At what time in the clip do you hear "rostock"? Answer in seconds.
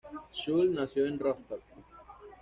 1.19-1.61